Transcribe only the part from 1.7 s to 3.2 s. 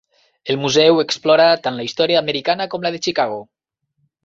la història americana com la de